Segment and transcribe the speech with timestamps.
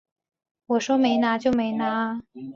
[0.65, 2.21] 我说没拿就没拿啊